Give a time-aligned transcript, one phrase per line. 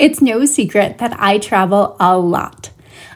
[0.00, 2.70] It's no secret that I travel a lot.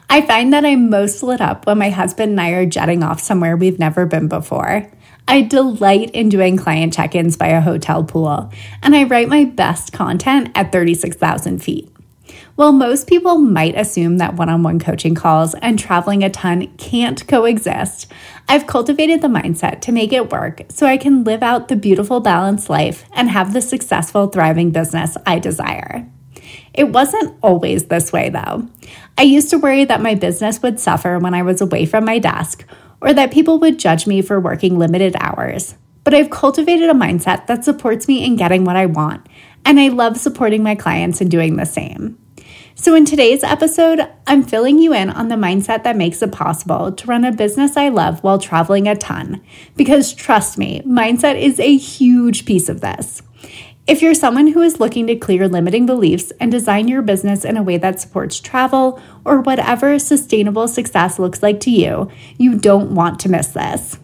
[0.09, 3.19] I find that I'm most lit up when my husband and I are jetting off
[3.19, 4.89] somewhere we've never been before.
[5.27, 8.49] I delight in doing client check ins by a hotel pool,
[8.81, 11.93] and I write my best content at 36,000 feet.
[12.55, 16.67] While most people might assume that one on one coaching calls and traveling a ton
[16.77, 18.09] can't coexist,
[18.47, 22.21] I've cultivated the mindset to make it work so I can live out the beautiful,
[22.21, 26.09] balanced life and have the successful, thriving business I desire.
[26.79, 28.65] It wasn't always this way, though.
[29.17, 32.19] I used to worry that my business would suffer when I was away from my
[32.19, 32.63] desk,
[33.01, 35.75] or that people would judge me for working limited hours.
[36.05, 39.27] But I've cultivated a mindset that supports me in getting what I want,
[39.65, 42.17] and I love supporting my clients in doing the same.
[42.75, 46.93] So, in today's episode, I'm filling you in on the mindset that makes it possible
[46.93, 49.41] to run a business I love while traveling a ton.
[49.75, 53.21] Because trust me, mindset is a huge piece of this.
[53.89, 57.57] If you're someone who is looking to clear limiting beliefs and design your business in
[57.57, 62.93] a way that supports travel or whatever sustainable success looks like to you, you don't
[62.93, 63.97] want to miss this.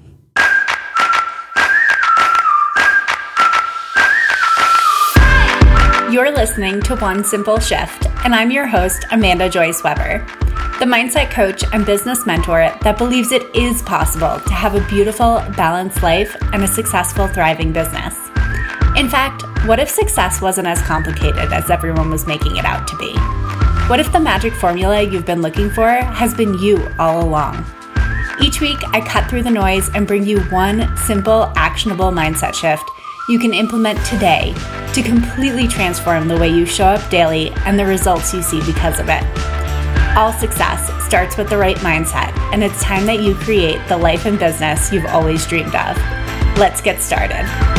[6.11, 10.25] You're listening to One Simple Shift, and I'm your host, Amanda Joyce Weber,
[10.79, 15.43] the mindset coach and business mentor that believes it is possible to have a beautiful,
[15.55, 18.15] balanced life and a successful, thriving business.
[18.97, 22.95] In fact, what if success wasn't as complicated as everyone was making it out to
[22.97, 23.13] be?
[23.89, 27.65] What if the magic formula you've been looking for has been you all along?
[28.39, 32.87] Each week, I cut through the noise and bring you one simple, actionable mindset shift
[33.27, 34.53] you can implement today
[34.93, 38.99] to completely transform the way you show up daily and the results you see because
[38.99, 39.23] of it.
[40.15, 44.27] All success starts with the right mindset, and it's time that you create the life
[44.27, 45.97] and business you've always dreamed of.
[46.57, 47.74] Let's get started.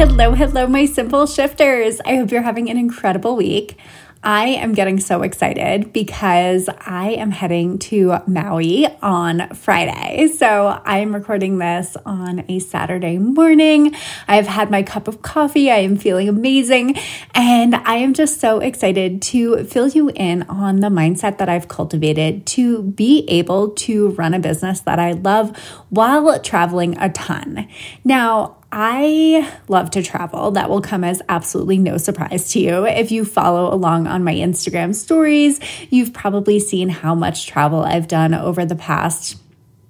[0.00, 2.00] Hello, hello, my simple shifters.
[2.06, 3.76] I hope you're having an incredible week.
[4.22, 10.28] I am getting so excited because I am heading to Maui on Friday.
[10.28, 13.94] So I am recording this on a Saturday morning.
[14.26, 15.70] I've had my cup of coffee.
[15.70, 16.96] I am feeling amazing.
[17.34, 21.68] And I am just so excited to fill you in on the mindset that I've
[21.68, 25.54] cultivated to be able to run a business that I love
[25.90, 27.68] while traveling a ton.
[28.02, 30.52] Now, I love to travel.
[30.52, 32.86] That will come as absolutely no surprise to you.
[32.86, 35.58] If you follow along on my Instagram stories,
[35.90, 39.36] you've probably seen how much travel I've done over the past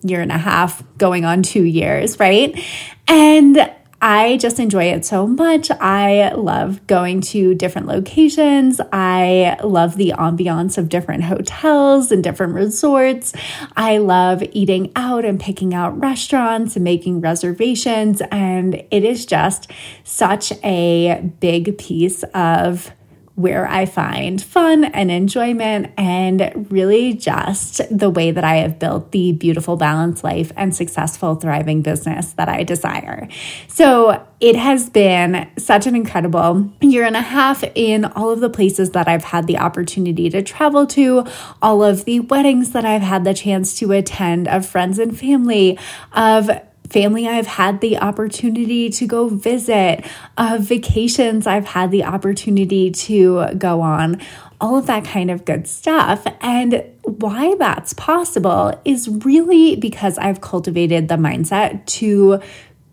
[0.02, 2.58] year and a half, going on two years, right?
[3.06, 3.70] And
[4.02, 5.70] I just enjoy it so much.
[5.70, 8.80] I love going to different locations.
[8.92, 13.34] I love the ambiance of different hotels and different resorts.
[13.76, 18.22] I love eating out and picking out restaurants and making reservations.
[18.30, 19.70] And it is just
[20.02, 22.92] such a big piece of
[23.40, 29.12] where I find fun and enjoyment, and really just the way that I have built
[29.12, 33.28] the beautiful, balanced life and successful, thriving business that I desire.
[33.68, 38.50] So it has been such an incredible year and a half in all of the
[38.50, 41.26] places that I've had the opportunity to travel to,
[41.62, 45.78] all of the weddings that I've had the chance to attend, of friends and family,
[46.12, 46.50] of
[46.90, 50.04] family I've had the opportunity to go visit,
[50.36, 54.20] of vacations I've had the opportunity to go on,
[54.60, 56.26] all of that kind of good stuff.
[56.40, 62.40] And why that's possible is really because I've cultivated the mindset to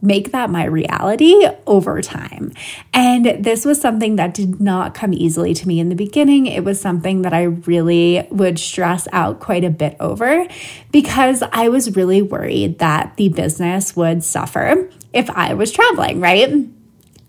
[0.02, 2.52] make that my reality over time.
[2.94, 6.46] And this was something that did not come easily to me in the beginning.
[6.46, 10.48] It was something that I really would stress out quite a bit over
[10.92, 16.50] because I was really worried that the business would suffer if I was traveling, right?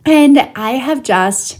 [0.04, 1.58] And I have just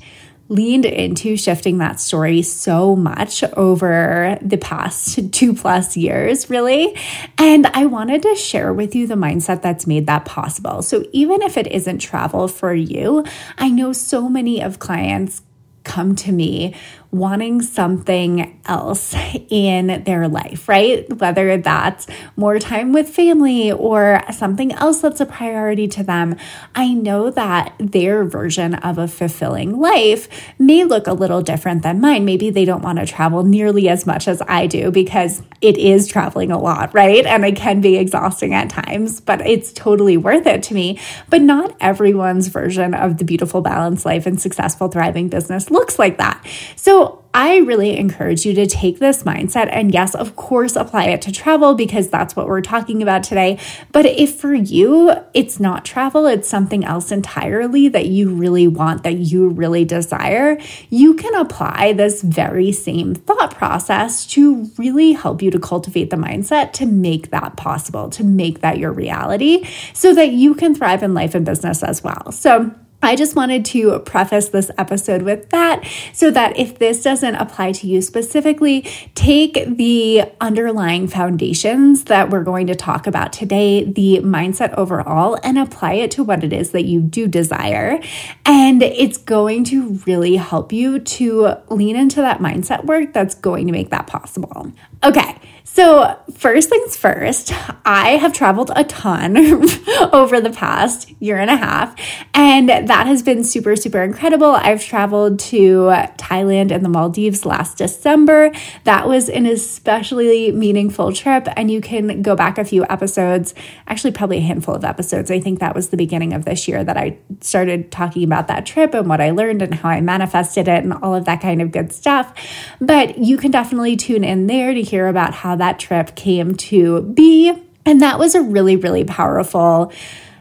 [0.49, 6.97] leaned into shifting that story so much over the past two plus years, really.
[7.37, 10.83] And I wanted to share with you the mindset that's made that possible.
[10.83, 13.25] So even if it isn't travel for you,
[13.59, 15.43] I know so many of clients
[15.85, 16.75] come to me
[17.11, 19.15] wanting something else
[19.49, 21.11] in their life, right?
[21.11, 22.07] Whether that's
[22.37, 26.37] more time with family or something else that's a priority to them.
[26.75, 30.29] I know that their version of a fulfilling life
[30.59, 32.27] may look a little different than mine.
[32.27, 36.09] Maybe they don't want to travel nearly as much as I do because it is
[36.09, 37.25] traveling a lot, right?
[37.25, 41.01] And it can be exhausting at times, but it's totally worth it to me.
[41.31, 46.19] But not everyone's version of the beautiful, balanced life and successful, thriving business looks like
[46.19, 46.45] that.
[46.77, 46.98] So
[47.35, 51.33] I really encourage you to take this mindset and, yes, of course, apply it to
[51.33, 53.61] travel because that's what we're talking about today.
[53.93, 59.05] But if for you it's not travel, it's something else entirely that you really want,
[59.05, 60.59] that you really desire,
[60.91, 66.17] you can apply this very same thought process to really help you to cultivate the
[66.17, 71.03] mindset to make that possible, to make that your reality so that you can thrive
[71.03, 72.33] in life and business as well.
[72.33, 77.37] So, I just wanted to preface this episode with that so that if this doesn't
[77.37, 78.83] apply to you specifically,
[79.15, 85.59] take the underlying foundations that we're going to talk about today, the mindset overall, and
[85.59, 88.01] apply it to what it is that you do desire.
[88.45, 93.67] And it's going to really help you to lean into that mindset work that's going
[93.67, 94.73] to make that possible.
[95.03, 95.39] Okay.
[95.79, 97.53] So, first things first,
[97.87, 99.37] I have traveled a ton
[100.13, 101.95] over the past year and a half,
[102.35, 104.57] and that has been super, super incredible.
[104.57, 105.85] I've traveled to
[106.19, 108.51] Thailand and the Maldives last December.
[108.85, 113.55] That was an especially meaningful trip, and you can go back a few episodes,
[113.87, 115.31] actually, probably a handful of episodes.
[115.31, 118.67] I think that was the beginning of this year that I started talking about that
[118.67, 121.63] trip and what I learned and how I manifested it and all of that kind
[121.63, 122.35] of good stuff.
[122.81, 127.03] But you can definitely tune in there to hear about how that trip came to
[127.03, 127.53] be.
[127.85, 129.93] And that was a really, really powerful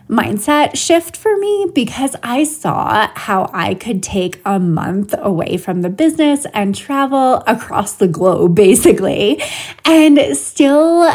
[0.09, 5.81] mindset shift for me because I saw how I could take a month away from
[5.81, 9.41] the business and travel across the globe, basically,
[9.85, 11.11] and still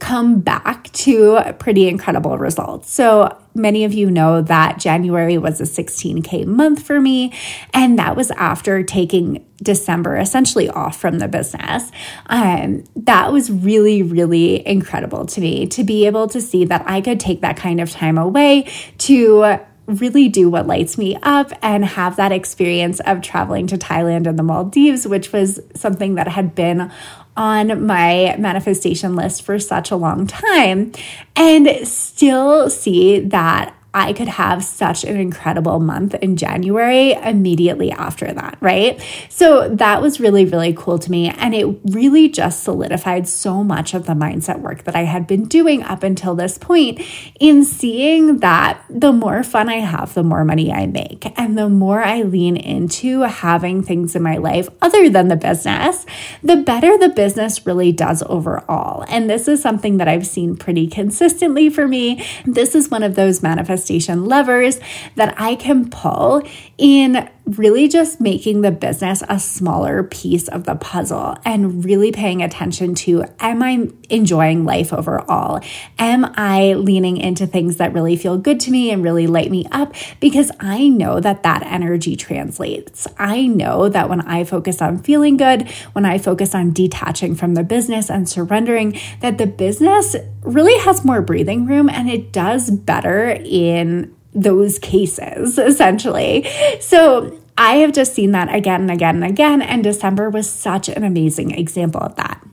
[0.00, 2.90] come back to pretty incredible results.
[2.90, 7.32] So, many of you know that January was a 16K month for me,
[7.72, 11.92] and that was after taking December essentially off from the business.
[12.26, 17.00] Um, that was really, really incredible to me to be able to see that I
[17.00, 18.68] could take that kind of time away
[18.98, 24.26] to really do what lights me up and have that experience of traveling to Thailand
[24.26, 26.90] and the Maldives, which was something that had been
[27.36, 30.92] on my manifestation list for such a long time
[31.36, 38.32] and still see that I could have such an incredible month in January immediately after
[38.32, 39.00] that, right?
[39.28, 41.28] So that was really, really cool to me.
[41.28, 45.44] And it really just solidified so much of the mindset work that I had been
[45.44, 47.00] doing up until this point
[47.38, 51.32] in seeing that the more fun I have, the more money I make.
[51.38, 56.04] And the more I lean into having things in my life other than the business,
[56.42, 59.04] the better the business really does overall.
[59.08, 62.26] And this is something that I've seen pretty consistently for me.
[62.44, 64.80] This is one of those manifestations manifestation levers
[65.16, 66.42] that I can pull
[66.78, 72.42] in really just making the business a smaller piece of the puzzle and really paying
[72.42, 75.62] attention to am I enjoying life overall?
[75.98, 79.66] Am I leaning into things that really feel good to me and really light me
[79.72, 79.94] up?
[80.20, 83.06] Because I know that that energy translates.
[83.18, 87.54] I know that when I focus on feeling good, when I focus on detaching from
[87.54, 92.70] the business and surrendering, that the business really has more breathing room and it does
[92.70, 96.46] better in those cases, essentially.
[96.80, 99.62] So I have just seen that again and again and again.
[99.62, 102.44] And December was such an amazing example of that.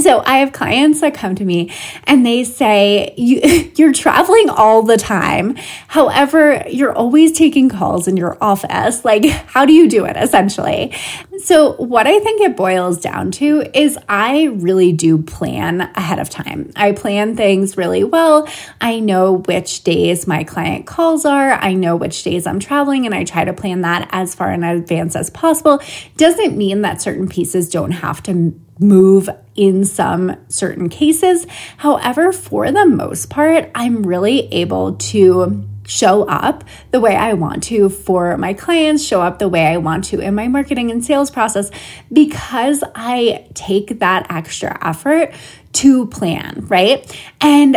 [0.00, 1.72] So I have clients that come to me
[2.04, 5.56] and they say, you, you're traveling all the time.
[5.88, 9.04] However, you're always taking calls in your office.
[9.04, 10.94] Like, how do you do it essentially?
[11.38, 16.30] So what I think it boils down to is I really do plan ahead of
[16.30, 16.72] time.
[16.76, 18.48] I plan things really well.
[18.80, 21.52] I know which days my client calls are.
[21.52, 24.64] I know which days I'm traveling and I try to plan that as far in
[24.64, 25.80] advance as possible.
[26.16, 31.46] Doesn't mean that certain pieces don't have to move in some certain cases.
[31.78, 37.62] However, for the most part, I'm really able to show up the way I want
[37.64, 41.04] to for my clients, show up the way I want to in my marketing and
[41.04, 41.70] sales process
[42.12, 45.32] because I take that extra effort
[45.74, 47.06] to plan, right?
[47.40, 47.76] And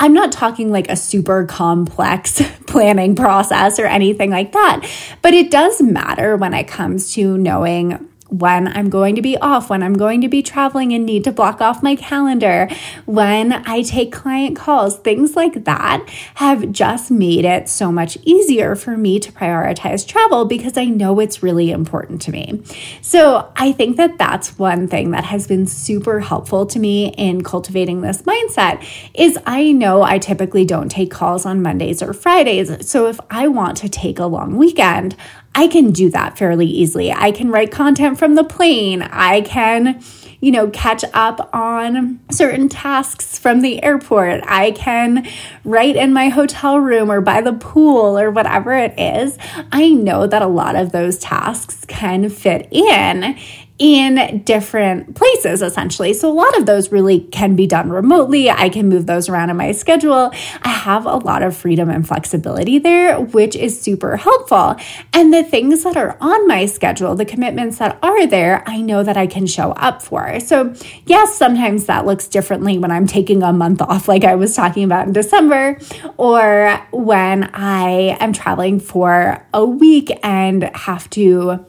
[0.00, 4.88] I'm not talking like a super complex planning process or anything like that,
[5.22, 9.70] but it does matter when it comes to knowing when I'm going to be off,
[9.70, 12.68] when I'm going to be traveling and need to block off my calendar,
[13.06, 18.76] when I take client calls, things like that have just made it so much easier
[18.76, 22.62] for me to prioritize travel because I know it's really important to me.
[23.00, 27.42] So I think that that's one thing that has been super helpful to me in
[27.42, 32.88] cultivating this mindset is I know I typically don't take calls on Mondays or Fridays.
[32.88, 35.16] So if I want to take a long weekend,
[35.54, 37.12] I can do that fairly easily.
[37.12, 39.02] I can write content from the plane.
[39.02, 40.00] I can
[40.40, 44.40] you know, catch up on certain tasks from the airport.
[44.46, 45.26] I can
[45.64, 49.36] write in my hotel room or by the pool or whatever it is.
[49.72, 53.36] I know that a lot of those tasks can fit in
[53.78, 56.12] in different places, essentially.
[56.12, 58.50] So a lot of those really can be done remotely.
[58.50, 60.32] I can move those around in my schedule.
[60.62, 64.76] I have a lot of freedom and flexibility there, which is super helpful.
[65.12, 69.02] And the things that are on my schedule, the commitments that are there, I know
[69.04, 70.40] that I can show up for.
[70.40, 70.74] So,
[71.06, 74.84] yes, sometimes that looks differently when I'm taking a month off, like I was talking
[74.84, 75.78] about in December,
[76.16, 81.64] or when I am traveling for a week and have to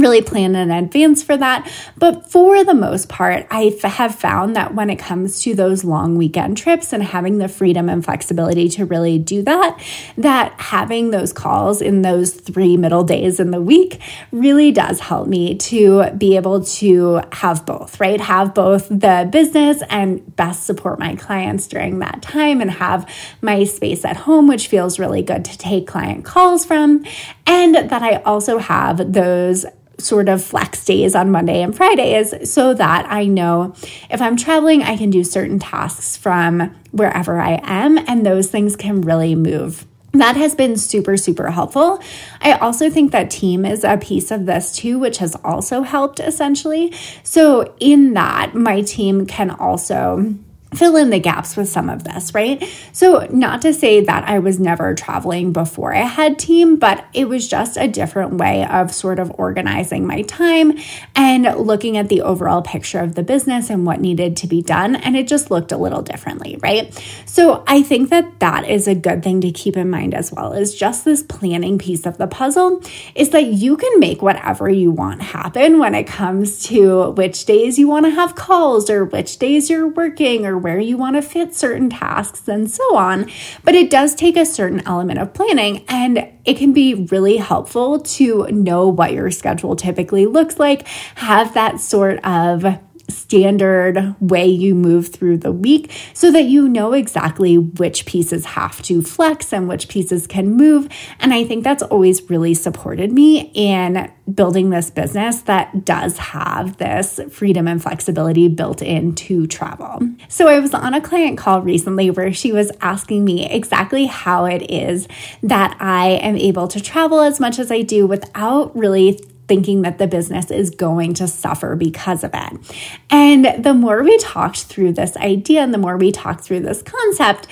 [0.00, 1.70] really plan in advance for that.
[1.96, 6.16] But for the most part, I have found that when it comes to those long
[6.16, 9.80] weekend trips and having the freedom and flexibility to really do that,
[10.16, 14.00] that having those calls in those three middle days in the week
[14.32, 18.20] really does help me to be able to have both, right?
[18.20, 23.08] Have both the business and best support my clients during that time and have
[23.40, 27.04] my space at home, which feels really good to take client calls from.
[27.46, 29.66] And that I also have those
[29.98, 33.74] sort of flex days on Monday and Fridays so that I know
[34.10, 38.76] if I'm traveling, I can do certain tasks from wherever I am, and those things
[38.76, 39.86] can really move.
[40.14, 42.00] That has been super, super helpful.
[42.40, 46.20] I also think that team is a piece of this too, which has also helped
[46.20, 46.92] essentially.
[47.24, 50.36] So, in that, my team can also
[50.74, 52.62] fill in the gaps with some of this, right?
[52.92, 57.28] So, not to say that I was never traveling before I had team, but it
[57.28, 60.78] was just a different way of sort of organizing my time
[61.14, 64.96] and looking at the overall picture of the business and what needed to be done.
[64.96, 66.92] And it just looked a little differently, right?
[67.26, 70.52] So, I think that that is a good thing to keep in mind as well,
[70.52, 72.82] is just this planning piece of the puzzle
[73.14, 77.78] is that you can make whatever you want happen when it comes to which days
[77.78, 81.22] you want to have calls or which days you're working or where you want to
[81.22, 83.30] fit certain tasks and so on.
[83.64, 88.00] But it does take a certain element of planning and it can be really helpful
[88.00, 94.74] to know what your schedule typically looks like, have that sort of standard way you
[94.74, 99.68] move through the week so that you know exactly which pieces have to flex and
[99.68, 100.88] which pieces can move.
[101.20, 106.78] And I think that's always really supported me in building this business that does have
[106.78, 110.00] this freedom and flexibility built into travel.
[110.28, 114.46] So I was on a client call recently where she was asking me exactly how
[114.46, 115.08] it is
[115.42, 119.98] that I am able to travel as much as I do without really thinking that
[119.98, 122.74] the business is going to suffer because of it.
[123.10, 126.82] And the more we talked through this idea and the more we talked through this
[126.82, 127.46] concept,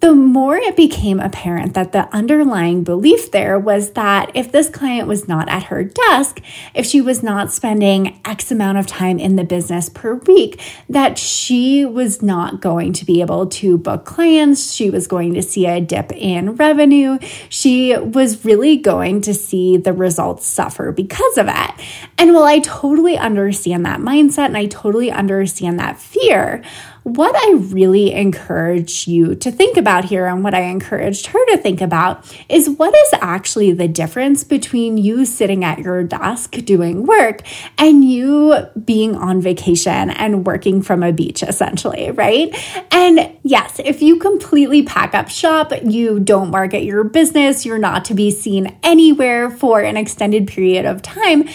[0.00, 5.08] the more it became apparent that the underlying belief there was that if this client
[5.08, 6.40] was not at her desk,
[6.72, 11.18] if she was not spending X amount of time in the business per week, that
[11.18, 14.72] she was not going to be able to book clients.
[14.72, 17.18] She was going to see a dip in revenue.
[17.48, 21.70] She was really going to see the results suffer because of it.
[22.16, 26.62] And while I totally understand that mindset and I totally understand that fear,
[27.02, 31.56] what I really encourage you to think about here and what I encouraged her to
[31.56, 37.06] think about is what is actually the difference between you sitting at your desk doing
[37.06, 37.42] work
[37.78, 42.54] and you being on vacation and working from a beach, essentially, right?
[42.92, 48.04] And yes, if you completely pack up shop, you don't market your business, you're not
[48.06, 51.48] to be seen anywhere for an extended period of time,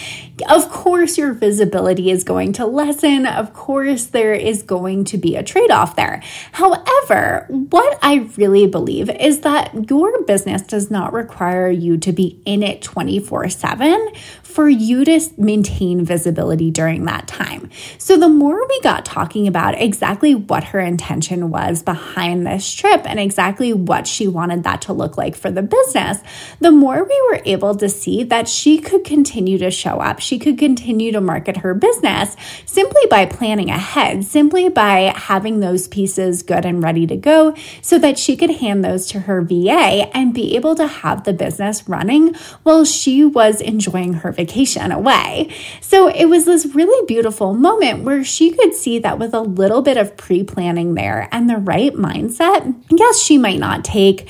[0.50, 3.28] of course, your visibility is going to lessen.
[3.28, 6.24] Of course, there is going to be a trade off there.
[6.54, 12.42] However, what I really believe is that your business does not require you to be
[12.46, 14.10] in it 24 7
[14.42, 17.70] for you to maintain visibility during that time.
[17.98, 23.02] So, the more we got talking about exactly what her intention was behind this trip
[23.06, 26.20] and exactly what she wanted that to look like for the business,
[26.60, 30.23] the more we were able to see that she could continue to show up.
[30.24, 35.88] She could continue to market her business simply by planning ahead, simply by having those
[35.88, 40.10] pieces good and ready to go so that she could hand those to her VA
[40.14, 45.54] and be able to have the business running while she was enjoying her vacation away.
[45.82, 49.82] So it was this really beautiful moment where she could see that with a little
[49.82, 54.30] bit of pre planning there and the right mindset, yes, she might not take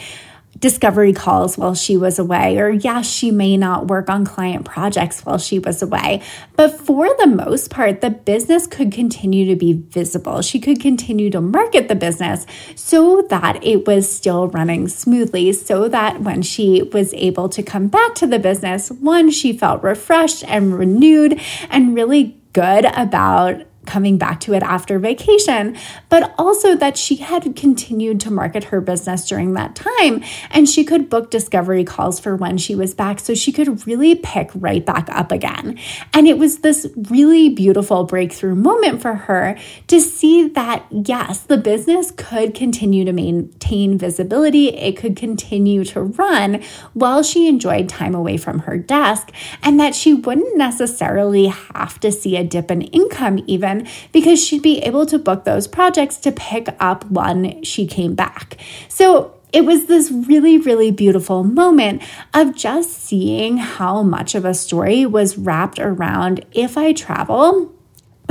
[0.64, 5.20] discovery calls while she was away, or yes, she may not work on client projects
[5.26, 6.22] while she was away.
[6.56, 10.42] But for the most part, the business could continue to be visible.
[10.42, 15.90] She could continue to market the business so that it was still running smoothly, so
[15.90, 20.46] that when she was able to come back to the business, one, she felt refreshed
[20.48, 25.78] and renewed and really good about coming back to it after vacation,
[26.10, 30.84] but also that she had continued to market her business during that time and she
[30.84, 34.86] could book discovery calls for when she was back so she could really pick right
[34.86, 35.78] back up again.
[36.14, 41.58] And it was this really beautiful breakthrough moment for her to see that yes, the
[41.58, 46.62] business could continue to maintain visibility, it could continue to run
[46.94, 52.12] while she enjoyed time away from her desk, and that she wouldn't necessarily have to
[52.12, 53.73] see a dip in income even
[54.12, 58.58] because she'd be able to book those projects to pick up when she came back.
[58.88, 62.02] So it was this really, really beautiful moment
[62.34, 67.73] of just seeing how much of a story was wrapped around if I travel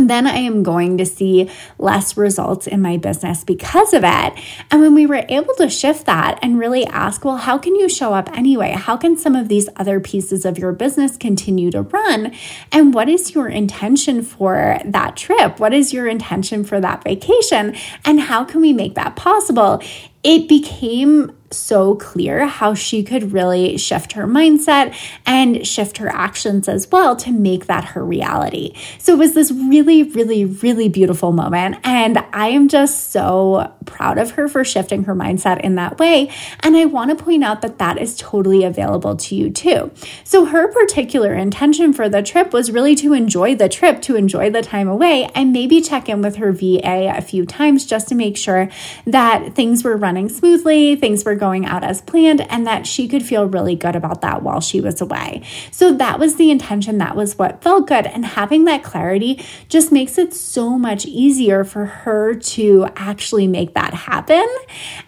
[0.09, 4.35] then I am going to see less results in my business because of it.
[4.71, 7.89] And when we were able to shift that and really ask, well, how can you
[7.89, 8.73] show up anyway?
[8.73, 12.33] How can some of these other pieces of your business continue to run?
[12.71, 15.59] And what is your intention for that trip?
[15.59, 17.75] What is your intention for that vacation?
[18.05, 19.83] And how can we make that possible?
[20.23, 24.95] It became so clear how she could really shift her mindset
[25.27, 28.75] and shift her actions as well to make that her reality.
[28.99, 31.77] So it was this really, really, really beautiful moment.
[31.85, 36.31] And I am just so proud of her for shifting her mindset in that way.
[36.61, 39.91] And I want to point out that that is totally available to you too.
[40.25, 44.51] So her particular intention for the trip was really to enjoy the trip, to enjoy
[44.51, 48.15] the time away, and maybe check in with her VA a few times just to
[48.15, 48.69] make sure
[49.07, 53.21] that things were running smoothly, things were going out as planned and that she could
[53.21, 55.43] feel really good about that while she was away.
[55.73, 56.99] So that was the intention.
[56.99, 58.07] That was what felt good.
[58.07, 63.75] And having that clarity just makes it so much easier for her to actually make
[63.75, 64.47] that happen.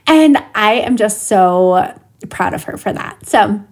[0.09, 1.97] And I am just so
[2.31, 3.25] proud of her for that.
[3.29, 3.65] So,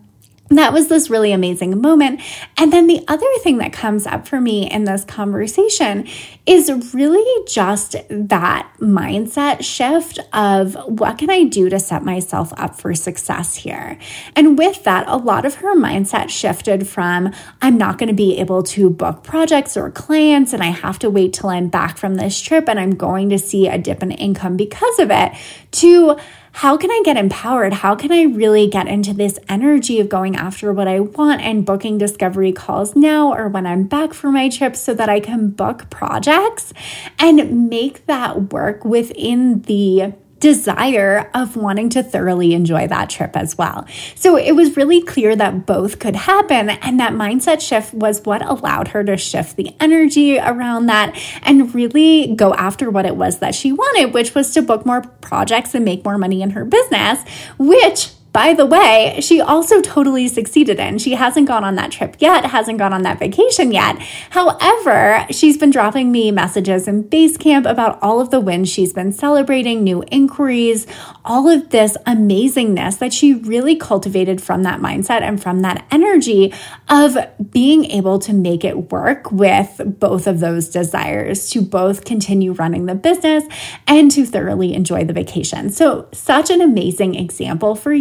[0.58, 2.20] that was this really amazing moment.
[2.56, 6.06] And then the other thing that comes up for me in this conversation
[6.46, 12.78] is really just that mindset shift of what can I do to set myself up
[12.78, 13.98] for success here?
[14.34, 18.38] And with that, a lot of her mindset shifted from I'm not going to be
[18.38, 22.16] able to book projects or clients and I have to wait till I'm back from
[22.16, 25.32] this trip and I'm going to see a dip in income because of it
[25.72, 26.16] to
[26.52, 27.72] how can I get empowered?
[27.72, 31.64] How can I really get into this energy of going after what I want and
[31.64, 35.50] booking discovery calls now or when I'm back for my trip so that I can
[35.50, 36.72] book projects
[37.18, 40.12] and make that work within the
[40.42, 43.86] desire of wanting to thoroughly enjoy that trip as well.
[44.16, 46.68] So it was really clear that both could happen.
[46.68, 51.72] And that mindset shift was what allowed her to shift the energy around that and
[51.72, 55.76] really go after what it was that she wanted, which was to book more projects
[55.76, 57.20] and make more money in her business,
[57.56, 60.98] which by the way, she also totally succeeded in.
[60.98, 63.98] She hasn't gone on that trip yet, hasn't gone on that vacation yet.
[64.30, 69.12] However, she's been dropping me messages in Basecamp about all of the wins she's been
[69.12, 70.86] celebrating, new inquiries,
[71.24, 76.54] all of this amazingness that she really cultivated from that mindset and from that energy
[76.88, 77.16] of
[77.50, 82.86] being able to make it work with both of those desires to both continue running
[82.86, 83.44] the business
[83.86, 85.68] and to thoroughly enjoy the vacation.
[85.70, 87.92] So, such an amazing example for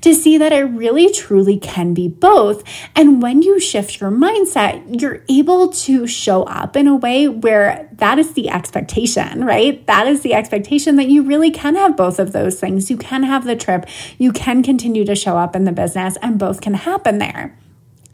[0.00, 2.64] to see that it really truly can be both.
[2.94, 7.88] And when you shift your mindset, you're able to show up in a way where
[7.92, 9.86] that is the expectation, right?
[9.86, 12.90] That is the expectation that you really can have both of those things.
[12.90, 13.86] You can have the trip,
[14.18, 17.56] you can continue to show up in the business, and both can happen there.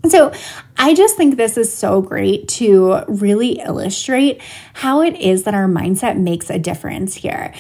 [0.08, 0.32] So,
[0.78, 4.40] I just think this is so great to really illustrate
[4.72, 7.52] how it is that our mindset makes a difference here.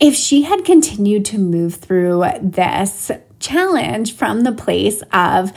[0.00, 3.12] If she had continued to move through this
[3.44, 5.52] challenge from the place of,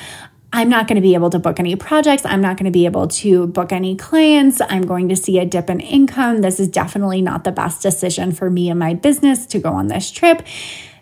[0.54, 2.26] I'm not going to be able to book any projects.
[2.26, 4.62] I'm not going to be able to book any clients.
[4.70, 6.42] I'm going to see a dip in income.
[6.42, 9.88] This is definitely not the best decision for me and my business to go on
[9.88, 10.46] this trip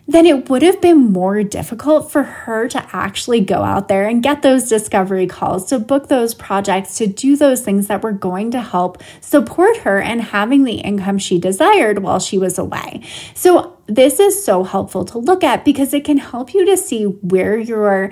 [0.08, 4.22] then it would have been more difficult for her to actually go out there and
[4.22, 8.50] get those discovery calls, to book those projects, to do those things that were going
[8.52, 13.02] to help support her and having the income she desired while she was away.
[13.34, 17.04] So, this is so helpful to look at because it can help you to see
[17.04, 18.10] where your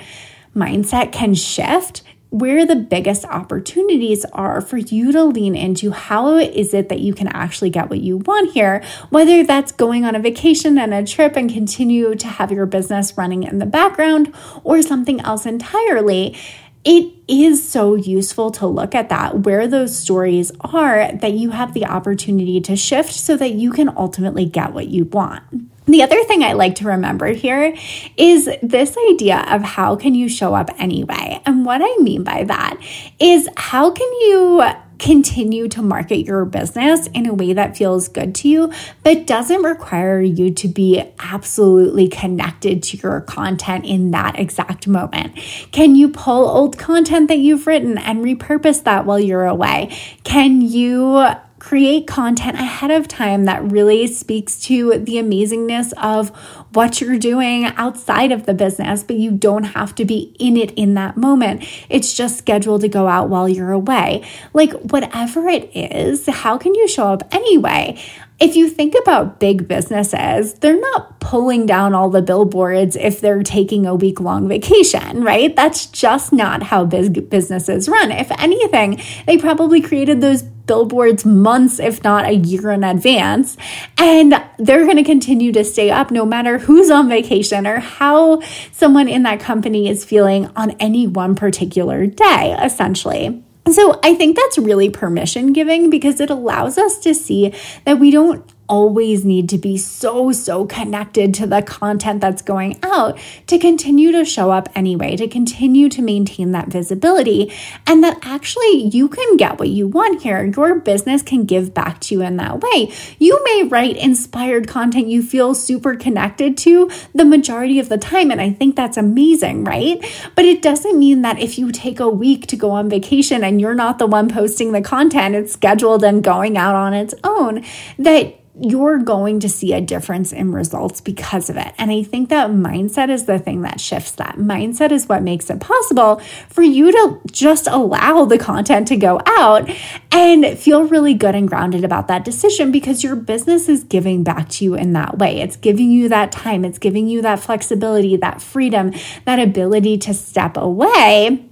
[0.55, 2.03] mindset can shift
[2.35, 7.15] where the biggest opportunities are for you to lean into how is it that you
[7.15, 11.07] can actually get what you want here, whether that's going on a vacation and a
[11.07, 16.37] trip and continue to have your business running in the background or something else entirely.
[16.85, 21.73] It is so useful to look at that, where those stories are, that you have
[21.73, 25.45] the opportunity to shift so that you can ultimately get what you want.
[25.87, 27.77] The other thing I like to remember here
[28.17, 31.43] is this idea of how can you show up anyway?
[31.45, 32.79] And what I mean by that
[33.19, 34.63] is how can you
[34.99, 39.63] continue to market your business in a way that feels good to you, but doesn't
[39.63, 45.37] require you to be absolutely connected to your content in that exact moment?
[45.73, 49.95] Can you pull old content that you've written and repurpose that while you're away?
[50.23, 51.27] Can you
[51.65, 56.29] create content ahead of time that really speaks to the amazingness of
[56.75, 60.71] what you're doing outside of the business, but you don't have to be in it
[60.73, 61.67] in that moment.
[61.89, 64.29] It's just scheduled to go out while you're away.
[64.53, 67.99] Like, whatever it is, how can you show up anyway?
[68.41, 73.45] if you think about big businesses, they're not pulling down all the billboards if they're
[73.45, 75.55] taking a week long vacation, right?
[75.55, 78.11] That's just not how big businesses run.
[78.11, 83.57] If anything, they probably created those billboards months, if not a year in advance.
[83.99, 88.41] And they're going to continue to stay up no matter who's on vacation or how
[88.73, 93.43] someone in that company is feeling on any one particular day, essentially.
[93.71, 98.11] So I think that's really permission giving because it allows us to see that we
[98.11, 103.59] don't always need to be so, so connected to the content that's going out to
[103.59, 107.53] continue to show up anyway, to continue to maintain that visibility,
[107.87, 110.45] and that actually you can get what you want here.
[110.45, 112.93] Your business can give back to you in that way.
[113.19, 118.31] You may write inspired content you feel super connected to the majority of the time,
[118.31, 120.05] and I think that's amazing, right?
[120.35, 123.61] But it doesn't mean that if you take a week to go on vacation and
[123.61, 127.65] you're not the one posting the content, it's scheduled and going out on its own,
[127.99, 131.75] that you're going to see a difference in results because of it.
[131.77, 134.37] And I think that mindset is the thing that shifts that.
[134.37, 139.21] Mindset is what makes it possible for you to just allow the content to go
[139.27, 139.69] out
[140.13, 144.49] and feel really good and grounded about that decision because your business is giving back
[144.51, 145.41] to you in that way.
[145.41, 148.93] It's giving you that time, it's giving you that flexibility, that freedom,
[149.25, 151.45] that ability to step away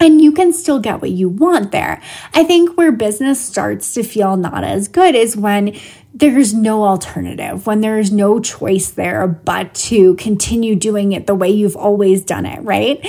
[0.00, 2.02] and you can still get what you want there.
[2.34, 5.76] I think where business starts to feel not as good is when
[6.14, 11.50] there's no alternative, when there's no choice there but to continue doing it the way
[11.50, 13.04] you've always done it, right?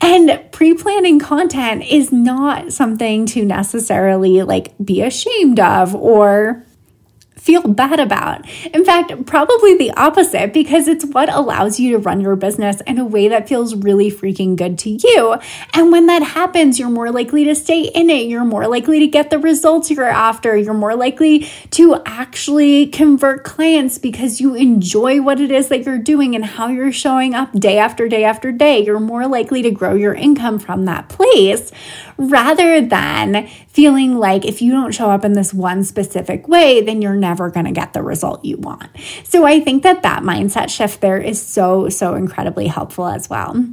[0.00, 6.64] And pre planning content is not something to necessarily like be ashamed of or
[7.40, 8.46] feel bad about.
[8.66, 12.98] In fact, probably the opposite because it's what allows you to run your business in
[12.98, 15.36] a way that feels really freaking good to you.
[15.72, 18.26] And when that happens, you're more likely to stay in it.
[18.26, 20.54] You're more likely to get the results you're after.
[20.54, 25.98] You're more likely to actually convert clients because you enjoy what it is that you're
[25.98, 28.84] doing and how you're showing up day after day after day.
[28.84, 31.72] You're more likely to grow your income from that place
[32.20, 37.00] rather than feeling like if you don't show up in this one specific way, then
[37.00, 38.90] you're never going to get the result you want.
[39.24, 43.64] So I think that that mindset shift there is so, so incredibly helpful as well.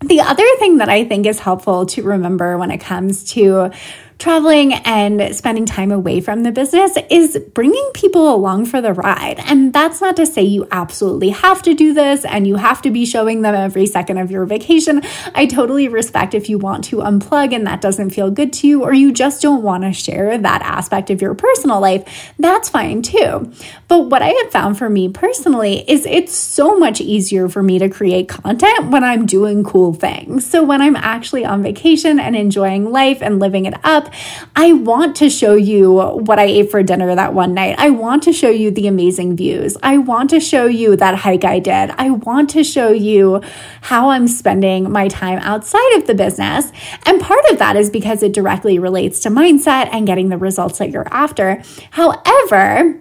[0.00, 3.72] The other thing that I think is helpful to remember when it comes to
[4.18, 9.38] traveling and spending time away from the business is bringing people along for the ride.
[9.38, 12.90] And that's not to say you absolutely have to do this and you have to
[12.90, 15.02] be showing them every second of your vacation.
[15.36, 18.82] I totally respect if you want to unplug and that doesn't feel good to you,
[18.82, 22.32] or you just don't want to share that aspect of your personal life.
[22.38, 23.52] That's fine too.
[23.86, 27.78] But what I have found for me personally is it's so much easier for me
[27.78, 30.44] to create content when I'm doing cool things.
[30.44, 34.07] So when I'm actually on vacation and enjoying life and living it up,
[34.56, 37.76] I want to show you what I ate for dinner that one night.
[37.78, 39.76] I want to show you the amazing views.
[39.82, 41.90] I want to show you that hike I did.
[41.90, 43.42] I want to show you
[43.82, 46.70] how I'm spending my time outside of the business.
[47.06, 50.78] And part of that is because it directly relates to mindset and getting the results
[50.78, 51.62] that you're after.
[51.90, 53.00] However,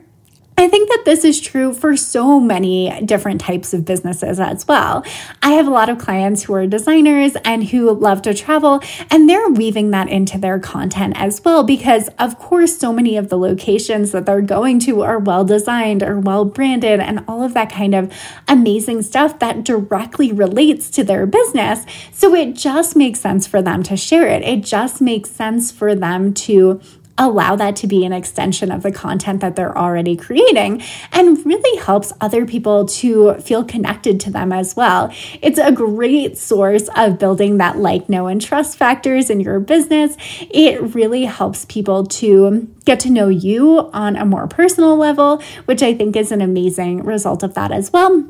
[0.59, 5.05] I think that this is true for so many different types of businesses as well.
[5.43, 9.29] I have a lot of clients who are designers and who love to travel, and
[9.29, 13.37] they're weaving that into their content as well because, of course, so many of the
[13.37, 17.71] locations that they're going to are well designed or well branded and all of that
[17.71, 18.11] kind of
[18.47, 21.85] amazing stuff that directly relates to their business.
[22.11, 24.41] So it just makes sense for them to share it.
[24.41, 26.81] It just makes sense for them to
[27.17, 31.79] allow that to be an extension of the content that they're already creating and really
[31.79, 35.11] helps other people to feel connected to them as well.
[35.41, 40.15] It's a great source of building that like, know, and trust factors in your business.
[40.51, 45.83] It really helps people to get to know you on a more personal level, which
[45.83, 48.27] I think is an amazing result of that as well.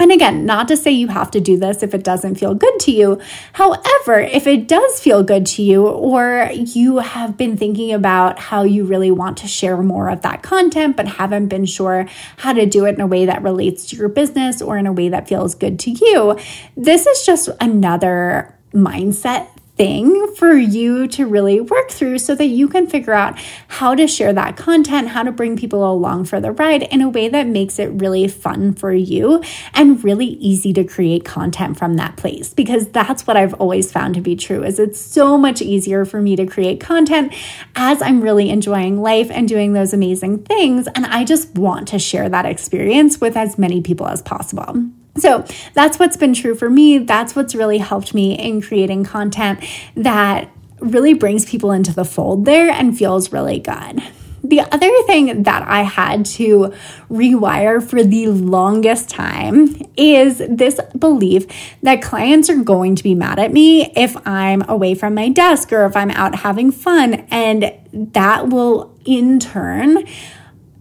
[0.00, 2.80] And again, not to say you have to do this if it doesn't feel good
[2.80, 3.20] to you.
[3.52, 8.62] However, if it does feel good to you, or you have been thinking about how
[8.62, 12.08] you really want to share more of that content, but haven't been sure
[12.38, 14.92] how to do it in a way that relates to your business or in a
[14.92, 16.38] way that feels good to you,
[16.78, 19.48] this is just another mindset
[19.80, 24.06] thing for you to really work through so that you can figure out how to
[24.06, 27.46] share that content, how to bring people along for the ride in a way that
[27.46, 32.52] makes it really fun for you and really easy to create content from that place
[32.52, 36.20] because that's what I've always found to be true is it's so much easier for
[36.20, 37.32] me to create content
[37.74, 41.98] as I'm really enjoying life and doing those amazing things and I just want to
[41.98, 44.90] share that experience with as many people as possible.
[45.16, 45.44] So
[45.74, 46.98] that's what's been true for me.
[46.98, 49.64] That's what's really helped me in creating content
[49.96, 54.02] that really brings people into the fold there and feels really good.
[54.42, 56.72] The other thing that I had to
[57.10, 61.46] rewire for the longest time is this belief
[61.82, 65.72] that clients are going to be mad at me if I'm away from my desk
[65.72, 67.26] or if I'm out having fun.
[67.30, 70.04] And that will in turn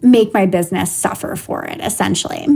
[0.01, 2.47] make my business suffer for it, essentially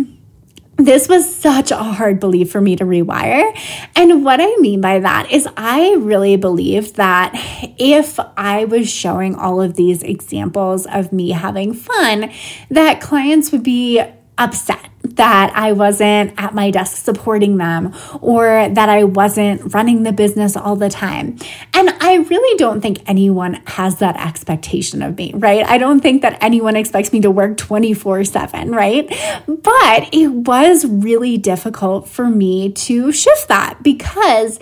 [0.78, 3.56] this was such a hard belief for me to rewire.
[3.96, 7.32] And what I mean by that is, I really believed that
[7.78, 12.32] if I was showing all of these examples of me having fun,
[12.70, 14.02] that clients would be
[14.38, 20.14] upset that I wasn't at my desk supporting them or that I wasn't running the
[20.14, 21.38] business all the time.
[21.74, 25.66] And I really don't think anyone has that expectation of me, right?
[25.66, 29.08] I don't think that anyone expects me to work 24 7, right?
[29.46, 34.60] But it was really difficult for me to shift that because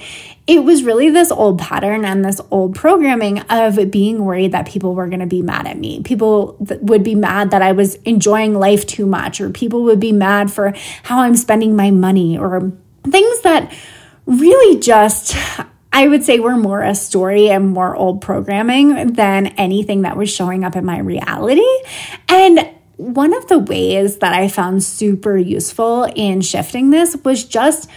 [0.47, 4.95] it was really this old pattern and this old programming of being worried that people
[4.95, 6.01] were going to be mad at me.
[6.01, 10.12] People would be mad that I was enjoying life too much, or people would be
[10.12, 10.73] mad for
[11.04, 12.71] how I'm spending my money, or
[13.04, 13.73] things that
[14.25, 15.36] really just,
[15.93, 20.34] I would say, were more a story and more old programming than anything that was
[20.34, 21.62] showing up in my reality.
[22.27, 27.89] And one of the ways that I found super useful in shifting this was just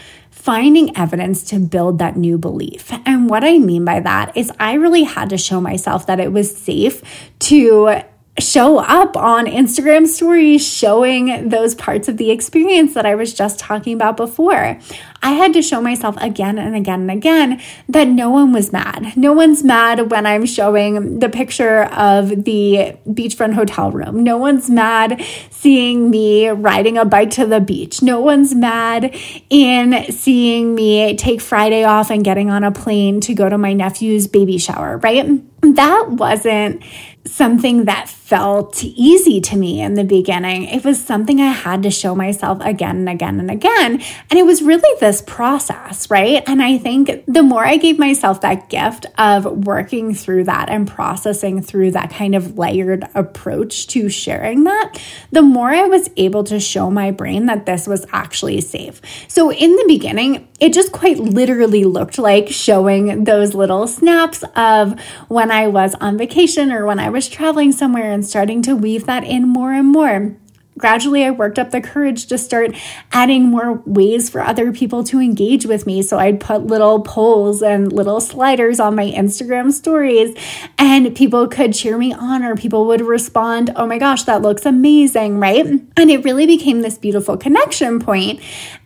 [0.44, 2.92] finding evidence to build that new belief.
[3.06, 6.32] And what I mean by that is, I really had to show myself that it
[6.32, 7.00] was safe
[7.38, 8.02] to
[8.40, 13.60] show up on Instagram stories showing those parts of the experience that I was just
[13.60, 14.78] talking about before.
[15.22, 19.16] I had to show myself again and again and again that no one was mad.
[19.16, 24.24] No one's mad when I'm showing the picture of the beachfront hotel room.
[24.24, 28.02] No one's mad seeing me riding a bike to the beach.
[28.02, 29.16] No one's mad
[29.48, 33.72] in seeing me take Friday off and getting on a plane to go to my
[33.72, 35.40] nephew's baby shower, right?
[35.72, 36.82] That wasn't
[37.26, 40.64] something that felt easy to me in the beginning.
[40.64, 44.02] It was something I had to show myself again and again and again.
[44.30, 46.42] And it was really this process, right?
[46.46, 50.86] And I think the more I gave myself that gift of working through that and
[50.86, 55.00] processing through that kind of layered approach to sharing that,
[55.30, 59.00] the more I was able to show my brain that this was actually safe.
[59.28, 64.98] So in the beginning, it just quite literally looked like showing those little snaps of
[65.28, 69.06] when I was on vacation or when I was traveling somewhere and starting to weave
[69.06, 70.36] that in more and more
[70.78, 72.74] gradually I worked up the courage to start
[73.12, 76.02] adding more ways for other people to engage with me.
[76.02, 80.36] So I'd put little polls and little sliders on my Instagram stories,
[80.78, 84.66] and people could cheer me on, or people would respond, Oh my gosh, that looks
[84.66, 85.66] amazing, right?
[85.66, 88.40] And it really became this beautiful connection point.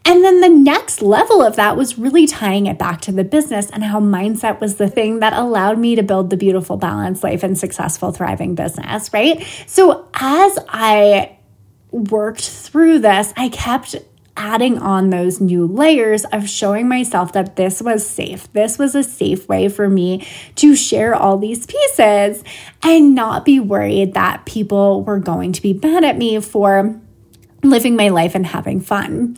[0.09, 3.69] And then the next level of that was really tying it back to the business
[3.69, 7.43] and how mindset was the thing that allowed me to build the beautiful, balanced life
[7.43, 9.47] and successful, thriving business, right?
[9.67, 11.37] So as I
[11.91, 13.97] worked through this, I kept
[14.35, 18.51] adding on those new layers of showing myself that this was safe.
[18.55, 22.43] This was a safe way for me to share all these pieces
[22.83, 26.99] and not be worried that people were going to be mad at me for
[27.63, 29.37] living my life and having fun.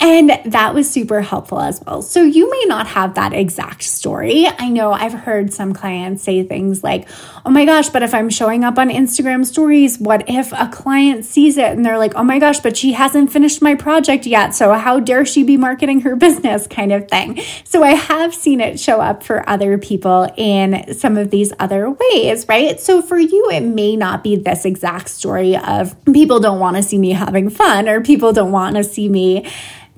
[0.00, 2.02] And that was super helpful as well.
[2.02, 4.46] So you may not have that exact story.
[4.46, 7.08] I know I've heard some clients say things like,
[7.44, 11.24] oh my gosh, but if I'm showing up on Instagram stories, what if a client
[11.24, 14.54] sees it and they're like, oh my gosh, but she hasn't finished my project yet.
[14.54, 17.40] So how dare she be marketing her business kind of thing.
[17.64, 21.90] So I have seen it show up for other people in some of these other
[21.90, 22.78] ways, right?
[22.78, 26.84] So for you, it may not be this exact story of people don't want to
[26.84, 29.46] see me having fun or people don't want to see me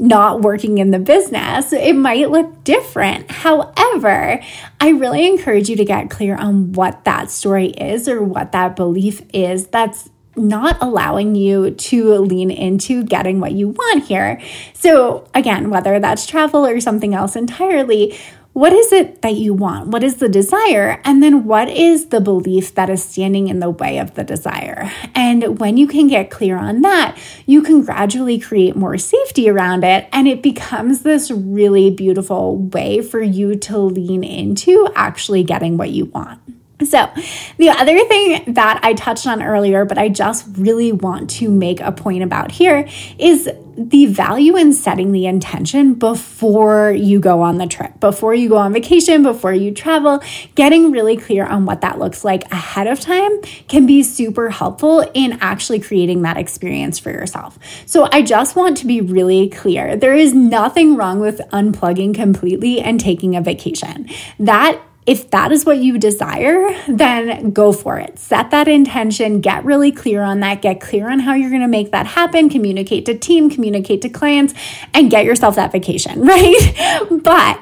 [0.00, 3.30] not working in the business, it might look different.
[3.30, 4.40] However,
[4.80, 8.76] I really encourage you to get clear on what that story is or what that
[8.76, 14.40] belief is that's not allowing you to lean into getting what you want here.
[14.72, 18.16] So, again, whether that's travel or something else entirely,
[18.60, 19.88] what is it that you want?
[19.88, 21.00] What is the desire?
[21.06, 24.92] And then what is the belief that is standing in the way of the desire?
[25.14, 29.82] And when you can get clear on that, you can gradually create more safety around
[29.82, 30.10] it.
[30.12, 35.88] And it becomes this really beautiful way for you to lean into actually getting what
[35.88, 36.59] you want.
[36.84, 37.10] So,
[37.58, 41.80] the other thing that I touched on earlier, but I just really want to make
[41.80, 42.88] a point about here
[43.18, 48.48] is the value in setting the intention before you go on the trip, before you
[48.48, 50.22] go on vacation, before you travel.
[50.54, 55.08] Getting really clear on what that looks like ahead of time can be super helpful
[55.14, 57.58] in actually creating that experience for yourself.
[57.86, 62.80] So, I just want to be really clear there is nothing wrong with unplugging completely
[62.80, 64.08] and taking a vacation.
[64.38, 68.16] That if that is what you desire, then go for it.
[68.16, 71.68] Set that intention, get really clear on that, get clear on how you're going to
[71.68, 74.54] make that happen, communicate to team, communicate to clients,
[74.94, 77.00] and get yourself that vacation, right?
[77.24, 77.60] but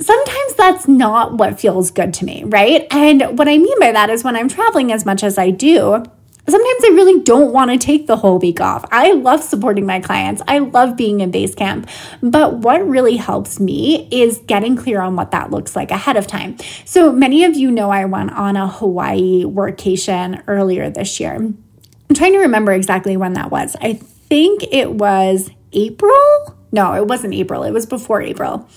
[0.00, 2.88] sometimes that's not what feels good to me, right?
[2.90, 6.02] And what I mean by that is when I'm traveling as much as I do,
[6.50, 8.84] sometimes I really don't want to take the whole week off.
[8.90, 10.42] I love supporting my clients.
[10.48, 11.88] I love being in Basecamp.
[12.22, 16.26] But what really helps me is getting clear on what that looks like ahead of
[16.26, 16.56] time.
[16.84, 21.34] So many of you know I went on a Hawaii workation earlier this year.
[21.34, 23.76] I'm trying to remember exactly when that was.
[23.80, 26.56] I think it was April.
[26.72, 27.62] No, it wasn't April.
[27.62, 28.68] It was before April.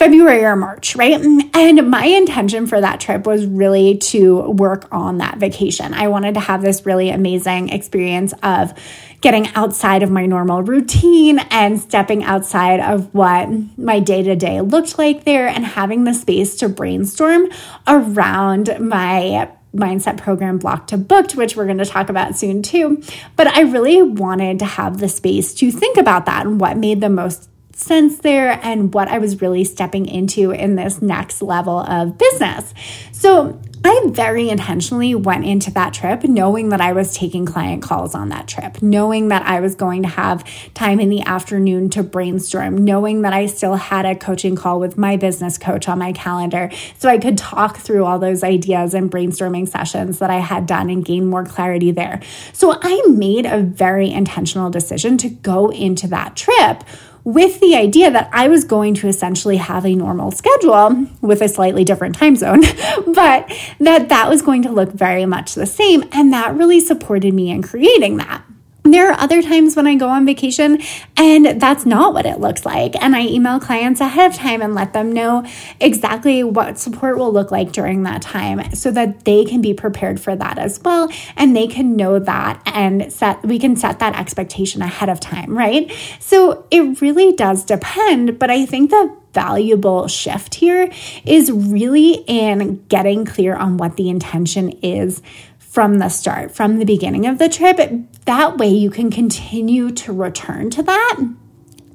[0.00, 1.20] February or March, right?
[1.20, 5.92] Mm, and my intention for that trip was really to work on that vacation.
[5.92, 8.72] I wanted to have this really amazing experience of
[9.20, 14.62] getting outside of my normal routine and stepping outside of what my day to day
[14.62, 17.50] looked like there and having the space to brainstorm
[17.86, 23.00] around my mindset program block to booked which we're going to talk about soon too
[23.36, 27.00] but i really wanted to have the space to think about that and what made
[27.00, 27.48] the most
[27.80, 32.74] sense there and what I was really stepping into in this next level of business.
[33.12, 38.14] So I very intentionally went into that trip knowing that I was taking client calls
[38.14, 42.02] on that trip, knowing that I was going to have time in the afternoon to
[42.02, 46.12] brainstorm, knowing that I still had a coaching call with my business coach on my
[46.12, 50.66] calendar so I could talk through all those ideas and brainstorming sessions that I had
[50.66, 52.20] done and gain more clarity there.
[52.52, 56.84] So I made a very intentional decision to go into that trip
[57.24, 61.48] with the idea that I was going to essentially have a normal schedule with a
[61.48, 62.60] slightly different time zone,
[63.06, 66.04] but that that was going to look very much the same.
[66.12, 68.44] And that really supported me in creating that.
[68.90, 70.80] There are other times when I go on vacation
[71.16, 73.00] and that's not what it looks like.
[73.00, 75.46] And I email clients ahead of time and let them know
[75.80, 80.20] exactly what support will look like during that time so that they can be prepared
[80.20, 81.08] for that as well.
[81.36, 85.56] And they can know that and set, we can set that expectation ahead of time,
[85.56, 85.90] right?
[86.18, 88.38] So it really does depend.
[88.38, 90.90] But I think the valuable shift here
[91.24, 95.22] is really in getting clear on what the intention is
[95.70, 97.78] from the start, from the beginning of the trip.
[98.24, 101.18] That way you can continue to return to that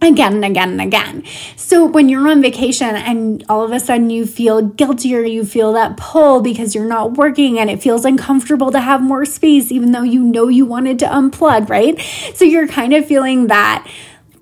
[0.02, 1.24] again and again and again.
[1.56, 5.44] So when you're on vacation and all of a sudden you feel guilty or you
[5.46, 9.72] feel that pull because you're not working and it feels uncomfortable to have more space,
[9.72, 12.00] even though you know you wanted to unplug, right?
[12.34, 13.90] So you're kind of feeling that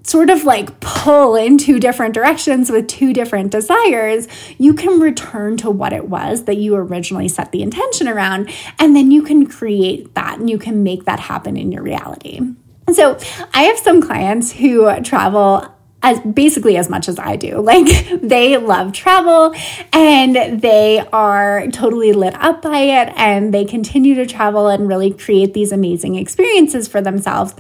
[0.03, 5.57] sort of like pull in two different directions with two different desires, you can return
[5.57, 8.49] to what it was that you originally set the intention around.
[8.79, 12.41] And then you can create that and you can make that happen in your reality.
[12.91, 13.17] So,
[13.53, 15.72] I have some clients who travel
[16.03, 17.63] as basically as much as I do.
[17.73, 19.55] Like they love travel
[19.93, 25.11] and they are totally lit up by it and they continue to travel and really
[25.11, 27.55] create these amazing experiences for themselves.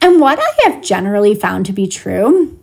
[0.00, 2.56] And what I have generally found to be true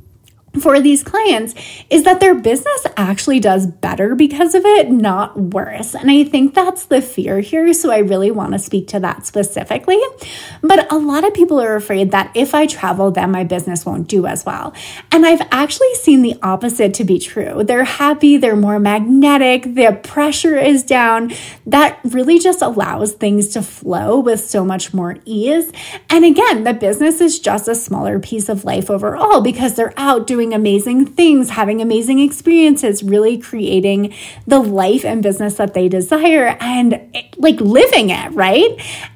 [0.59, 1.55] for these clients
[1.89, 5.95] is that their business actually does better because of it, not worse.
[5.95, 7.73] And I think that's the fear here.
[7.73, 9.99] So I really want to speak to that specifically.
[10.61, 14.07] But a lot of people are afraid that if I travel, then my business won't
[14.07, 14.73] do as well.
[15.11, 17.63] And I've actually seen the opposite to be true.
[17.63, 21.31] They're happy, they're more magnetic, the pressure is down.
[21.65, 25.71] That really just allows things to flow with so much more ease.
[26.09, 30.27] And again, the business is just a smaller piece of life overall because they're out
[30.27, 34.13] doing doing amazing things, having amazing experiences, really creating
[34.45, 36.99] the life and business that they desire and
[37.37, 38.69] like living it, right?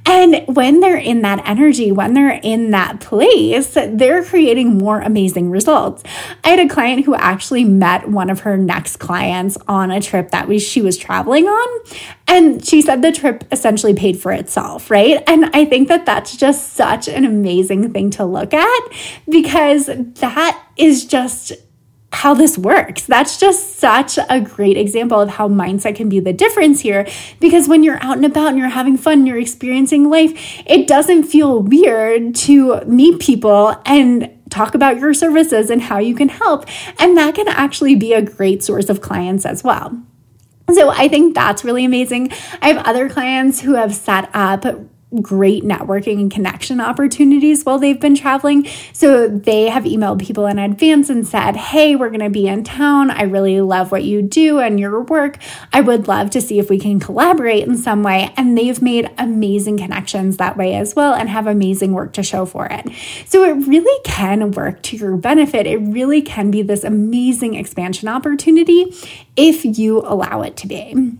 [0.05, 5.51] And when they're in that energy, when they're in that place, they're creating more amazing
[5.51, 6.01] results.
[6.45, 10.31] I had a client who actually met one of her next clients on a trip
[10.31, 11.83] that we, she was traveling on.
[12.29, 15.21] And she said the trip essentially paid for itself, right?
[15.27, 18.81] And I think that that's just such an amazing thing to look at
[19.27, 21.53] because that is just
[22.13, 23.03] how this works.
[23.03, 27.07] That's just such a great example of how mindset can be the difference here.
[27.39, 30.87] Because when you're out and about and you're having fun, and you're experiencing life, it
[30.87, 36.29] doesn't feel weird to meet people and talk about your services and how you can
[36.29, 36.65] help.
[36.97, 40.01] And that can actually be a great source of clients as well.
[40.73, 42.31] So I think that's really amazing.
[42.61, 44.65] I have other clients who have set up
[45.21, 48.67] great networking and connection opportunities while they've been traveling.
[48.91, 52.65] So they have emailed people in advance and said, Hey, we're going to be in
[52.65, 53.09] town.
[53.09, 55.37] I really love what you do and your work.
[55.71, 58.33] I would love to see if we can collaborate in some way.
[58.35, 62.45] And they've made amazing connections that way as well and have amazing work to show
[62.45, 62.89] for it.
[63.25, 65.65] So it really can work to your benefit.
[65.67, 68.93] It really can be this amazing expansion opportunity
[69.37, 71.13] if you allow it to be.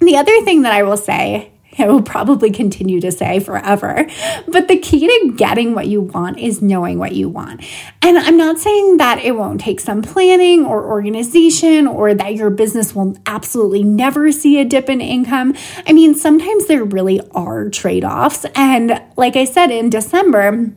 [0.00, 4.06] The other thing that I will say I will probably continue to say forever.
[4.46, 7.64] But the key to getting what you want is knowing what you want.
[8.02, 12.50] And I'm not saying that it won't take some planning or organization or that your
[12.50, 15.54] business will absolutely never see a dip in income.
[15.86, 18.44] I mean, sometimes there really are trade offs.
[18.54, 20.72] And like I said in December,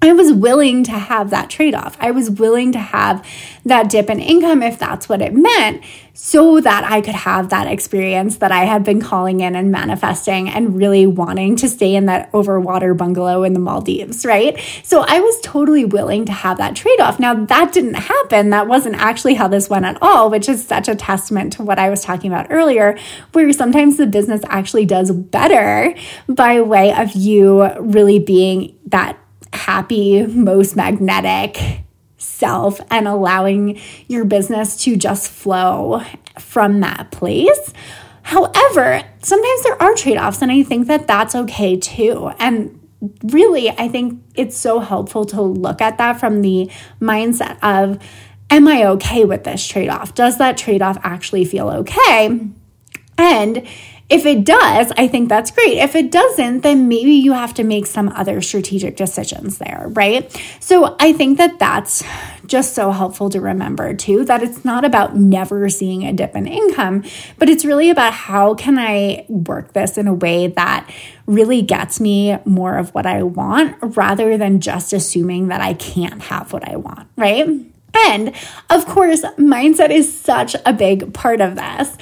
[0.00, 1.96] I was willing to have that trade off.
[2.00, 3.26] I was willing to have
[3.64, 5.82] that dip in income if that's what it meant,
[6.14, 10.48] so that I could have that experience that I had been calling in and manifesting
[10.48, 14.58] and really wanting to stay in that overwater bungalow in the Maldives, right?
[14.82, 17.20] So I was totally willing to have that trade off.
[17.20, 18.50] Now, that didn't happen.
[18.50, 21.78] That wasn't actually how this went at all, which is such a testament to what
[21.78, 22.98] I was talking about earlier,
[23.32, 25.94] where sometimes the business actually does better
[26.28, 29.16] by way of you really being that
[29.58, 31.82] happy, most magnetic
[32.16, 33.78] self and allowing
[34.08, 36.02] your business to just flow
[36.38, 37.72] from that place.
[38.22, 42.30] However, sometimes there are trade offs, and I think that that's okay too.
[42.38, 42.78] And
[43.24, 47.98] really, I think it's so helpful to look at that from the mindset of,
[48.50, 50.14] Am I okay with this trade off?
[50.14, 52.40] Does that trade off actually feel okay?
[53.18, 53.66] And
[54.08, 55.76] if it does, I think that's great.
[55.76, 60.30] If it doesn't, then maybe you have to make some other strategic decisions there, right?
[60.60, 62.02] So I think that that's
[62.46, 66.46] just so helpful to remember too that it's not about never seeing a dip in
[66.46, 67.04] income,
[67.38, 70.90] but it's really about how can I work this in a way that
[71.26, 76.22] really gets me more of what I want rather than just assuming that I can't
[76.22, 77.46] have what I want, right?
[77.94, 78.34] And
[78.70, 81.96] of course, mindset is such a big part of this.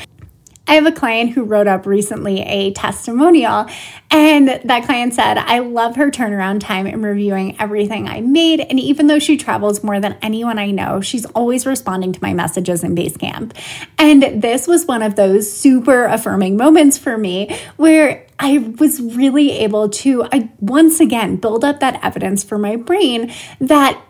[0.67, 3.67] I have a client who wrote up recently a testimonial,
[4.11, 8.61] and that client said, I love her turnaround time in reviewing everything I made.
[8.61, 12.35] And even though she travels more than anyone I know, she's always responding to my
[12.35, 13.53] messages in Basecamp.
[13.99, 19.53] And this was one of those super affirming moments for me where I was really
[19.53, 24.01] able to, I once again build up that evidence for my brain that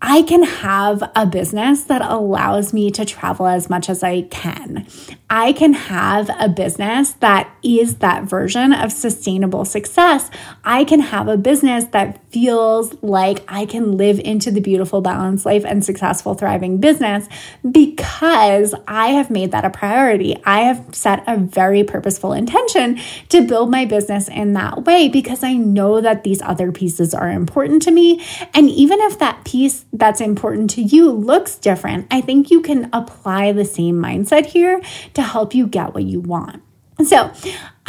[0.00, 4.86] I can have a business that allows me to travel as much as I can.
[5.30, 10.30] I can have a business that is that version of sustainable success.
[10.64, 15.44] I can have a business that feels like I can live into the beautiful, balanced
[15.44, 17.28] life and successful, thriving business
[17.68, 20.36] because I have made that a priority.
[20.44, 25.42] I have set a very purposeful intention to build my business in that way because
[25.42, 28.24] I know that these other pieces are important to me.
[28.54, 32.88] And even if that piece that's important to you looks different, I think you can
[32.92, 34.80] apply the same mindset here
[35.14, 36.62] to help you get what you want.
[37.04, 37.30] So,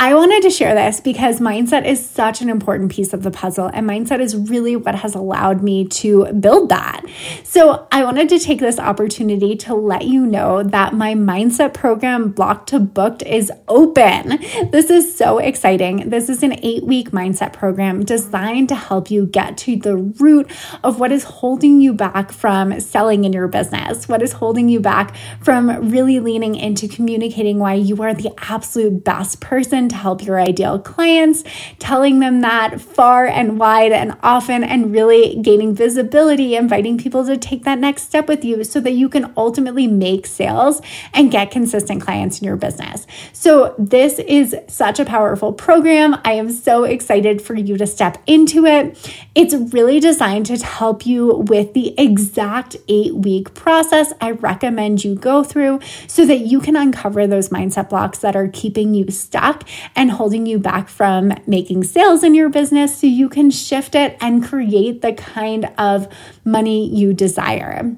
[0.01, 3.69] I wanted to share this because mindset is such an important piece of the puzzle,
[3.73, 7.01] and mindset is really what has allowed me to build that.
[7.43, 12.31] So, I wanted to take this opportunity to let you know that my mindset program,
[12.31, 14.39] Block to Booked, is open.
[14.71, 16.09] This is so exciting.
[16.09, 20.49] This is an eight week mindset program designed to help you get to the root
[20.81, 24.79] of what is holding you back from selling in your business, what is holding you
[24.79, 30.23] back from really leaning into communicating why you are the absolute best person to help
[30.23, 31.43] your ideal clients,
[31.79, 37.37] telling them that far and wide and often, and really gaining visibility, inviting people to
[37.37, 40.81] take that next step with you so that you can ultimately make sales
[41.13, 43.05] and get consistent clients in your business.
[43.33, 46.15] So, this is such a powerful program.
[46.23, 48.97] I am so excited for you to step into it.
[49.35, 55.15] It's really designed to help you with the exact eight week process I recommend you
[55.15, 59.67] go through so that you can uncover those mindset blocks that are keeping you stuck
[59.95, 64.17] and holding you back from making sales in your business so you can shift it
[64.21, 66.07] and create the kind of
[66.45, 67.95] money you desire.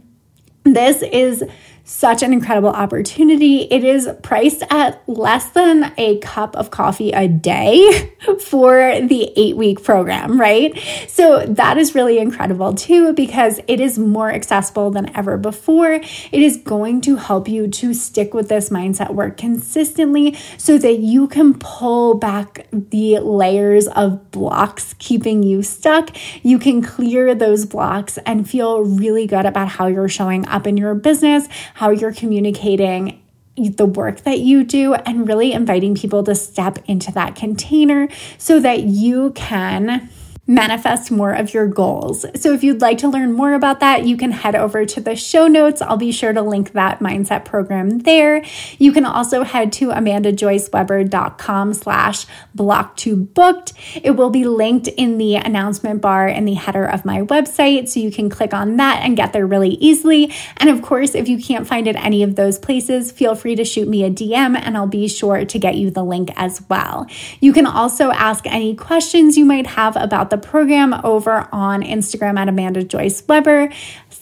[0.64, 1.44] This is
[1.92, 3.64] such an incredible opportunity.
[3.64, 8.14] It is priced at less than a cup of coffee a day
[8.46, 10.76] for the eight week program, right?
[11.10, 15.92] So that is really incredible too, because it is more accessible than ever before.
[15.92, 21.00] It is going to help you to stick with this mindset work consistently so that
[21.00, 26.16] you can pull back the layers of blocks keeping you stuck.
[26.42, 30.78] You can clear those blocks and feel really good about how you're showing up in
[30.78, 31.50] your business,
[31.82, 33.20] how you're communicating
[33.58, 38.08] the work that you do and really inviting people to step into that container
[38.38, 40.08] so that you can
[40.48, 42.26] manifest more of your goals.
[42.42, 45.16] So if you'd like to learn more about that, you can head over to the
[45.16, 45.82] show notes.
[45.82, 48.44] I'll be sure to link that mindset program there.
[48.80, 52.26] You can also head to amandajoyceweber.com slash
[52.56, 53.74] block to booked.
[54.02, 57.88] It will be linked in the announcement bar in the header of my website.
[57.88, 60.34] So you can click on that and get there really easily.
[60.58, 63.64] And of course, if you can't find it any of those places, feel free to
[63.64, 67.06] shoot me a DM and I'll be sure to get you the link as well.
[67.40, 72.40] You can also ask any questions you might have about the program over on Instagram
[72.40, 73.72] at Amanda Joyce Weber.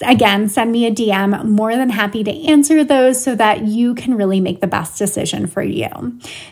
[0.01, 1.45] Again, send me a DM.
[1.45, 5.47] More than happy to answer those so that you can really make the best decision
[5.47, 5.87] for you.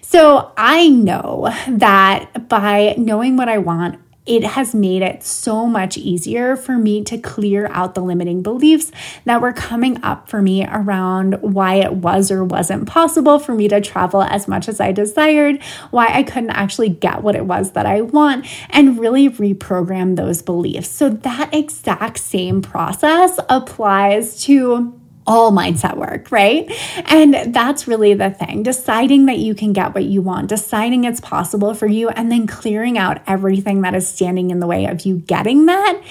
[0.01, 5.97] So I know that by knowing what I want, it has made it so much
[5.97, 8.91] easier for me to clear out the limiting beliefs
[9.25, 13.67] that were coming up for me around why it was or wasn't possible for me
[13.67, 15.61] to travel as much as I desired,
[15.91, 20.41] why I couldn't actually get what it was that I want, and really reprogram those
[20.41, 20.89] beliefs.
[20.89, 24.97] So that exact same process applies to
[25.28, 26.71] all mindset work, right?
[27.05, 31.19] And that's really the thing deciding that you can get what you want, deciding it's
[31.19, 35.05] possible for you, and then clearing out everything that is standing in the way of
[35.05, 36.01] you getting that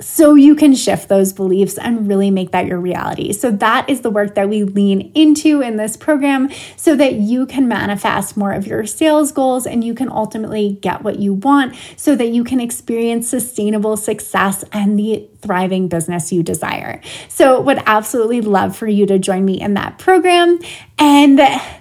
[0.00, 3.32] so you can shift those beliefs and really make that your reality.
[3.32, 7.46] So that is the work that we lean into in this program so that you
[7.46, 11.76] can manifest more of your sales goals and you can ultimately get what you want
[11.96, 17.00] so that you can experience sustainable success and the thriving business you desire.
[17.28, 20.58] So would absolutely love for you to join me in that program
[20.98, 21.38] and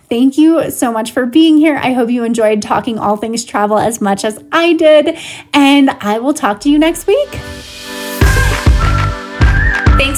[0.07, 1.77] thank you so much for being here.
[1.77, 5.17] I hope you enjoyed talking all things travel as much as I did
[5.51, 7.82] and I will talk to you next week.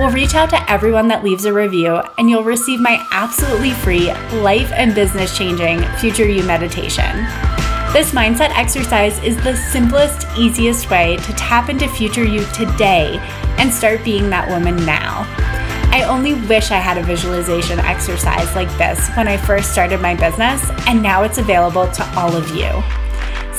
[0.00, 4.10] We'll reach out to everyone that leaves a review, and you'll receive my absolutely free
[4.40, 7.26] life and business changing Future You meditation.
[7.92, 13.18] This mindset exercise is the simplest, easiest way to tap into future you today
[13.58, 15.26] and start being that woman now.
[15.92, 20.14] I only wish I had a visualization exercise like this when I first started my
[20.14, 22.70] business, and now it's available to all of you.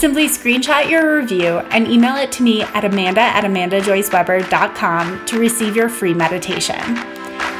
[0.01, 5.75] Simply screenshot your review and email it to me at amanda at amandajoyceweber.com to receive
[5.75, 6.79] your free meditation.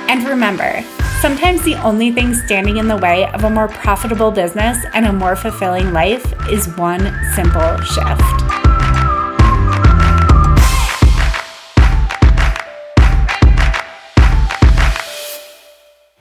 [0.09, 0.81] And remember,
[1.21, 5.13] sometimes the only thing standing in the way of a more profitable business and a
[5.13, 8.60] more fulfilling life is one simple shift.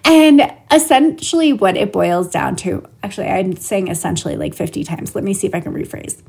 [0.04, 5.14] And essentially, what it boils down to actually, I'm saying essentially like 50 times.
[5.14, 6.20] Let me see if I can rephrase.